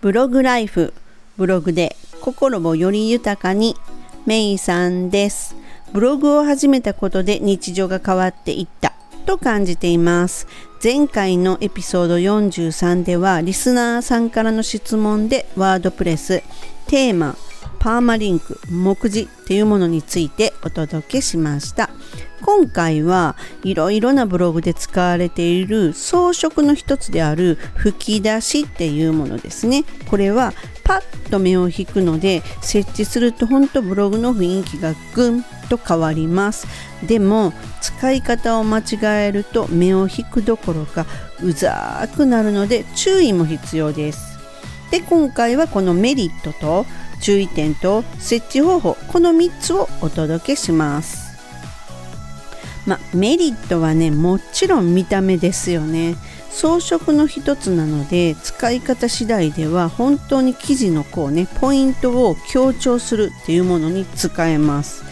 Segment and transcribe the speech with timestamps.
[0.00, 0.94] ブログライフ
[1.36, 3.76] ブログで心をより豊かに
[4.24, 5.54] メイさんです。
[5.92, 8.94] ブログを始めたことで日常が変わっていった
[9.26, 10.46] と感じています。
[10.82, 16.42] 前回のエピソード43ではリスナーさんからの質問でワードプレス
[16.86, 17.36] テーマ
[17.78, 21.90] パーマリンク目次っていうものについてお届けしました。
[22.42, 29.84] 今回はいろいろなブログで使われている装飾の一つである吹き出しっていうものですね。
[30.08, 30.54] これは
[30.84, 36.66] パッと目を引くので設置すると本当ブログの雰囲気がぐんと変わります。
[37.06, 41.06] でも使い方を間違えると目を引くどころか
[41.42, 44.38] うざーくなるので注意も必要です。
[44.90, 46.86] で今回はこのメリットと
[47.20, 51.30] 注意点と設置方法この3つをお届けします。
[52.86, 56.16] まあ、メリットはねもちろん見た目ですよね。
[56.50, 65.04] 装飾の一つなので使い方次第では本当に生地のこうねポイントを強調するっていうものに使えます。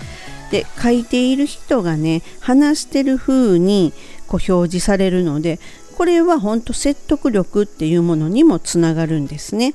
[0.50, 3.92] で書いている人がね話してる風に
[4.26, 5.60] こう表示されるので
[5.96, 9.74] これは本当説得力っていうものにもつながるんですね。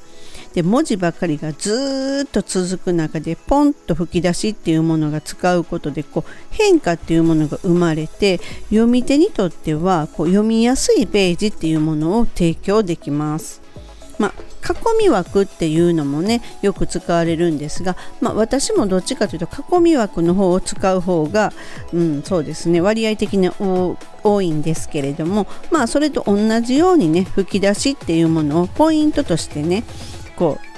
[0.53, 13.61] で文字ばかりがずっと続く中でポンと吹き出しっていうものが使うことでこう変化っていうものが生まれて読み手にとってはこう読みやすいページっていうものを提供できます。
[14.19, 21.51] まあ囲み枠っていうのもねよく使われるんですが、まあ、私もどっちかというと囲み枠の方を使う方が、
[21.91, 29.83] うん、そうですね割合的に多いんですけれどもまあそれと同じようにね吹き出しっていうものをポイントとしてね
[30.35, 30.73] こう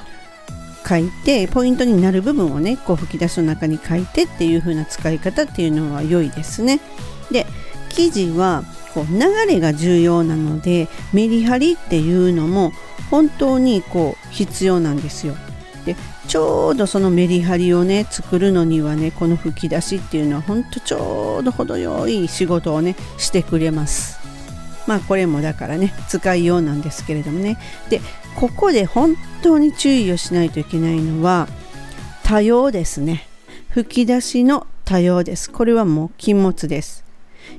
[0.88, 6.80] 書いてポイントになる部分をねこう吹き出しの中に書いてっていう風な使い方っていうのは良いですね。
[7.32, 7.46] で
[7.90, 12.72] 記事はこう流れが重要なのでメリハリっていうのも
[13.10, 15.36] 本当にこう必要なんですよ。
[15.86, 15.96] で
[16.28, 24.20] ちょうどそのメリハリをね作るのにはねこの吹き出しっていうのは本当ちょうど程よい仕事をねしてくれます。
[24.88, 27.58] まあこれもだからね使いようなんですけれどもね
[27.90, 28.02] で
[28.36, 31.48] ここで本当に注意をしないといけないのは
[32.24, 33.28] 多様ですね。
[33.70, 35.50] 吹き出しの多様です。
[35.50, 37.06] これはもう禁物です。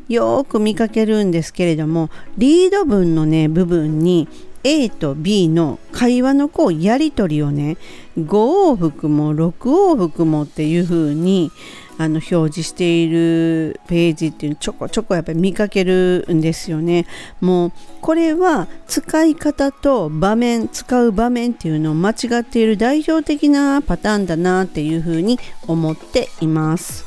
[0.09, 4.29] よく見かけるんですけれどもリード文のね部分に
[4.65, 7.77] A と B の会話のこうやり取りをね
[8.19, 11.53] 5往復も6往復もっていう風に
[11.99, 17.07] あの表示しているページっていうのちょこちょこやっぱり見かけるんですよね。
[17.41, 27.07] もうこれは使い方と場面使う場面っていうのを間違っている代表的なパターンだなっていうふうに思っています。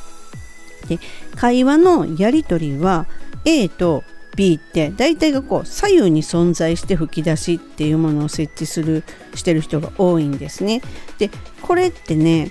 [0.88, 0.98] で
[1.36, 3.06] 会話のやり取りは
[3.44, 4.02] A と
[4.36, 10.82] B って大体がこう左右に存在して吹き出しっていうものを設置するしてる人が多いんですね。
[11.18, 11.30] で
[11.62, 12.50] これってね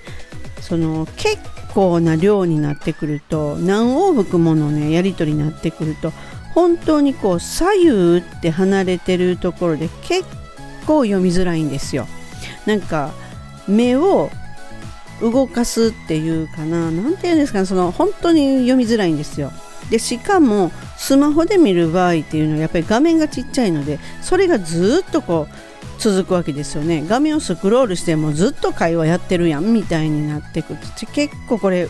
[0.62, 1.38] その結
[1.74, 6.12] 構な量になってくると何往復ものねやり取りになってくると
[6.54, 10.24] 本当にこう左右って離れてるところで結
[10.86, 12.08] 構読みづらいんですよ。
[12.66, 13.12] なんか
[13.68, 14.30] 目を
[15.22, 19.52] 動かすっていうかな何て言うんですかねその本当に読みづらいんですよ。
[19.90, 27.04] でしかもスマホで見る場合っていうのはやっぱり画面がちっちゃいのでそれがずっとこう続くわけですよね。
[27.08, 30.80] 画面をスクロールしてもずっと会話やってるやんみたいになってくる
[31.14, 31.90] 結構これ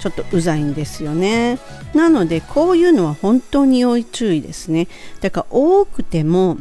[0.00, 1.58] ちょっとうざいんですよね。
[1.94, 4.86] なのでこういうのは本当に要注意ですね。
[5.20, 6.56] だから多くても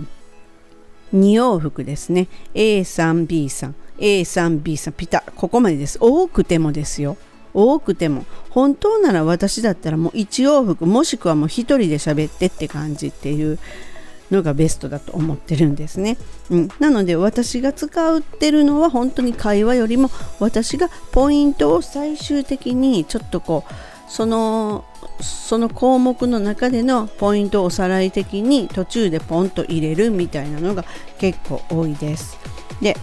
[1.14, 2.28] 2往復ですね。
[2.54, 4.94] A3B さん A3B さん。
[4.94, 5.98] ピタここまでです。
[6.02, 7.18] 多くてもですよ。
[7.54, 8.26] 多くても。
[8.50, 13.60] 本当なら私だったらもう1往復もしくはもう1人で喋ってって感じっていう
[14.32, 16.18] のがベストだと思ってるんですね。
[16.50, 23.74] うん、なので私が使ってるのは本当に会話よりも私がポイントを最終的にちょっとこう
[24.12, 24.86] その
[25.22, 30.86] その項目の中でのポイントをおさらい的に途中でポンと入れるみたいなのが
[31.20, 32.38] 結構多いです。
[32.82, 32.96] で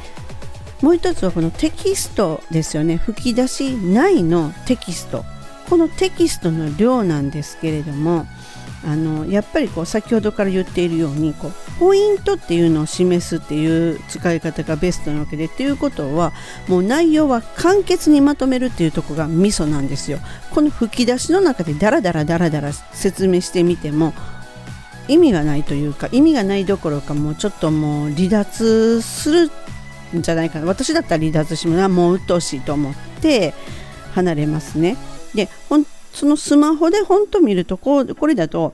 [0.81, 5.25] もう一つはこのテキストですよね吹き出し内のテキスト
[5.69, 8.27] このテキストの量なんですけれども
[8.87, 16.33] あのやっぱりこう先ほどから言っているようにこうポイントっていうのを示すっていう使い方がベストなわけでっていうことは
[16.69, 20.19] もう内容は簡潔にまとめるっていうとこがミソなんですよ。
[20.53, 24.13] この吹き出しの中でダラダラダラダラ説明してみても
[25.09, 29.51] 意味がないというか意味がないどころかもうちょっともう離脱する
[30.17, 30.67] んじゃないかな。
[30.67, 31.89] 私だったら離脱します。
[31.89, 33.55] もう鬱陶しいと思って
[34.13, 34.97] 離れますね。
[35.35, 38.73] で本そのスマホで本当見るとこうこれだと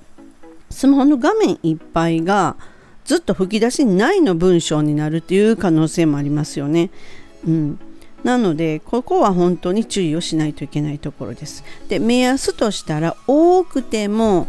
[0.68, 2.56] スマホの画面いっぱいが
[3.04, 6.90] ずっと吹き出しないの文章になるっていう可能性もありますよね。
[7.48, 7.80] うん、
[8.22, 11.64] なのでここは本当に注意をしないといけないところです。
[11.88, 14.46] で目安としたら多くても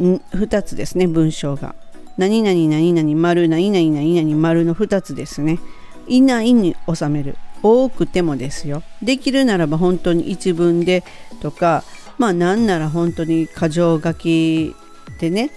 [0.00, 1.76] 2つですね文章が。
[2.16, 5.60] 何々何々丸何々何々丸の2つですね。
[6.08, 7.36] 以内に収める。
[7.64, 8.82] 多くてもですよ。
[9.02, 11.02] できるならば本当に一文で
[11.40, 11.82] とか
[12.18, 14.76] まあなんなら本当に箇条書き
[15.18, 15.50] でね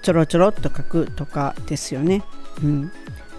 [0.00, 2.22] ちょろちょろっと書くとかですよね。
[2.62, 2.92] うん、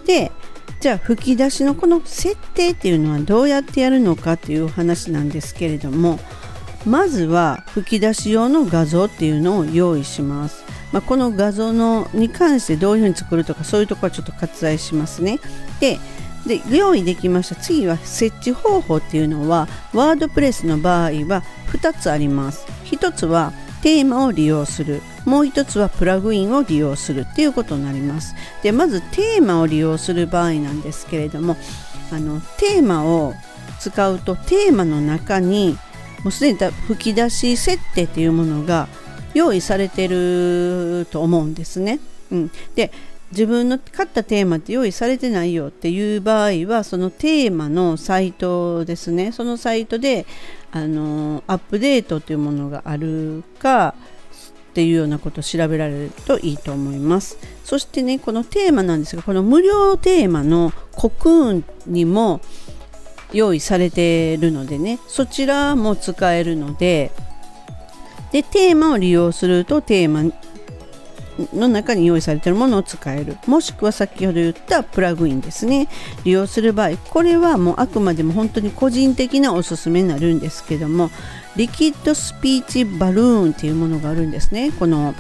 [0.06, 0.32] で
[0.80, 6.20] じゃあ吹き出しのこの設定っていうのはどうやってやるのかっていう話なんですけれども
[6.86, 10.64] まずは吹き出し用の画像っていうのを用意します。
[10.92, 15.40] まあ、この画像のに関してどういうふうに作るとかそういうところはちょっと割愛しますね。
[15.80, 16.00] で
[16.48, 17.56] で用意できました。
[17.56, 22.66] 次は設置方法っていうのはワードプレスの場合は2つあります。
[22.86, 25.02] 1つはテーマを利用する。
[25.26, 28.36] もう1つはプラグインを利用するっていうことになります。
[28.64, 31.58] でまずテーマを利用する場合なんですけれども
[32.12, 33.34] あのテーマを
[33.80, 35.78] 使うとテーマの中に
[36.24, 38.88] もうすでに吹き出し設定っていうものが
[39.34, 42.00] 用意されてると思うんですね。
[42.32, 42.92] うん、で
[43.32, 49.32] 自分の買ったテーマって用意されてないよっていう場合はそのテーマのサイトですね。
[49.32, 50.26] そのサイトで
[50.72, 53.96] あのアップデートというものがあるか
[54.70, 57.38] っていうようなことを調べられるといいと思います。
[57.64, 62.42] そしてねこのテーマなんですがこの無料テーマのコクーンにも
[63.34, 65.00] 用意されているのでね。
[65.08, 67.12] そちらも使えるので。
[68.32, 70.24] でテーマを利用するとテーマ
[71.54, 73.38] の中に用意されているものを使える。
[73.48, 75.88] もしくは先ほど言ったプラグインですね。
[76.24, 81.12] 利用する場合これはもうあくまでも本当に個人的なおすすめになるんですけども
[81.56, 84.72] リキッドスピーチバルーンっていうものがあるんですね。
[84.72, 85.14] この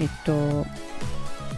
[0.00, 0.66] えっと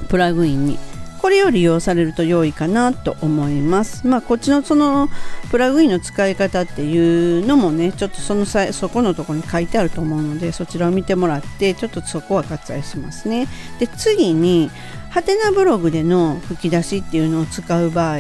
[0.09, 0.90] プラグインに。
[1.31, 4.07] れを利用されると良いかなと思います。
[4.07, 5.09] まあ、こっちのその
[5.51, 13.49] プラグインの使い方っていうのもね、ちょっとそのさそこのとこに書いてあると思うので、そちらを見てもらって、ちょっとそこは割愛しますね。
[13.79, 14.71] で、次に、
[15.11, 18.19] ハテナブログでの吹き出しっていうのを使う場合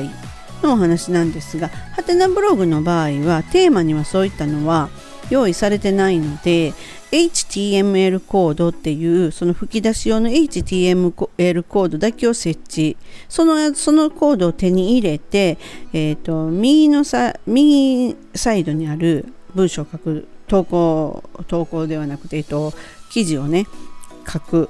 [0.62, 4.88] のお話なんですが、ハテナブログの場合は、テーマにはそういったのは
[5.30, 6.74] 用意されてないので、
[7.12, 12.96] HTML コードっていうその吹き出し用の HTML コードだけを設置。
[13.28, 15.58] そのそのコードを手に入れて、
[15.92, 22.72] えーと、右のさ右サイドにある文章を書く投稿投稿ではなくて、えーと
[23.10, 23.66] 記事をね
[24.26, 24.68] 書く。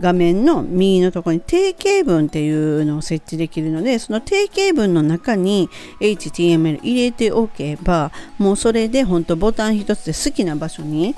[0.00, 5.68] 画面の右のところに定型文っていうのを設置できるのでその定型文の中に
[6.00, 11.14] HTML 入れておけばもうそれで本当ボタン一つで好きな場所に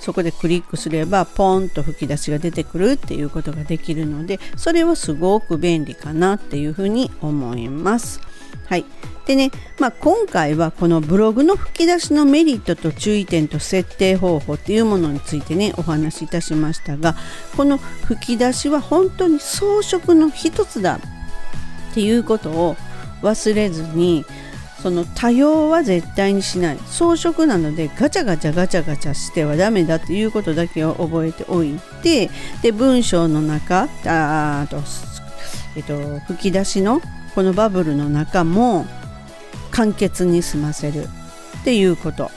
[0.00, 8.20] そこでクリックすればポンと吹き出しが出てくるっていうことができるのでそれはすごく便利かなっていうふうに思います。
[8.66, 8.84] はい、
[9.30, 17.14] でね、まあ、今回はこのブログの吹き出しのメリットと注意点と設定方法っていうものについてねお話しいたしましたが
[17.56, 22.74] この吹き出しは本当に装飾の一つだっていうことを
[23.22, 24.24] 忘れずに
[24.82, 26.78] その多様は絶対にしない。
[26.86, 32.30] 装飾なのでガチャガチャガチャガチャしてはダメだっていうことだけを覚えておいて
[32.62, 34.82] で文章の中あと、
[35.76, 37.00] えっと、吹き出しの
[37.36, 38.86] このバブルの中も
[39.70, 41.04] 簡潔に済ませる
[41.60, 42.30] っていうこと。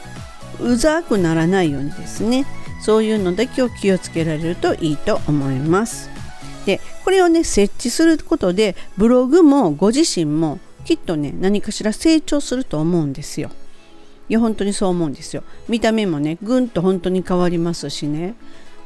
[0.60, 2.46] うざくならないようにですね。
[2.84, 6.10] そういうのだけを気をつけられるといいと思います。
[6.66, 13.52] でこれをね設置することでブログもご自身もきっとね何かしら成長すると思うんですよ。
[14.28, 15.44] いや本当にそう思うんですよ。
[15.70, 18.36] 見た目もねぐんと本当に変わりますしね。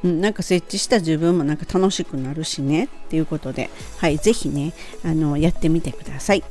[0.03, 2.85] うん、なんか設置した自分もなんか楽しくなるしね。
[2.85, 4.73] っていうことで、はい、ぜひね
[5.03, 6.43] あのやってみてください。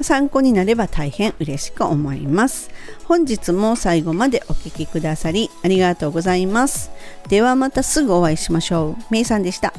[0.00, 2.70] 参考になれば大変嬉しく思います。
[3.04, 6.90] 本日も最後までお聴きくださりありがとうございます。
[7.28, 9.04] ではまたすぐお会いしましょう。
[9.10, 9.72] めいさんでした。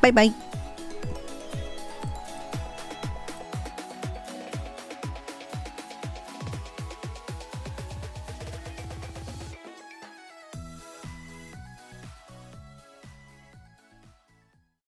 [0.00, 0.49] バイバイ。